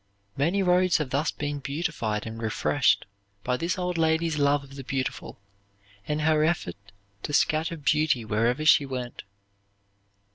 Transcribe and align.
Many 0.35 0.63
roads 0.63 0.97
have 0.97 1.11
thus 1.11 1.29
been 1.29 1.59
beautified 1.59 2.25
and 2.25 2.41
refreshed 2.41 3.05
by 3.43 3.55
this 3.55 3.77
old 3.77 3.99
lady's 3.99 4.39
love 4.39 4.63
of 4.63 4.73
the 4.73 4.83
beautiful 4.83 5.37
and 6.07 6.21
her 6.23 6.43
effort 6.43 6.73
to 7.21 7.33
scatter 7.33 7.77
beauty 7.77 8.25
wherever 8.25 8.65
she 8.65 8.83
went. 8.83 9.21